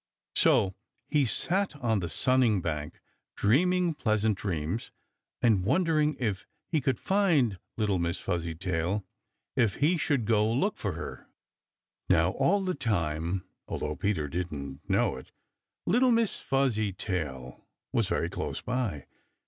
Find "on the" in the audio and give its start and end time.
1.75-2.09